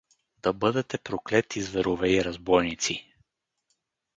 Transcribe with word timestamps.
—Да 0.43 0.53
бъдете 0.53 0.97
проклети, 0.97 1.61
зверове 1.61 2.09
и 2.11 2.23
разбойници! 2.23 3.13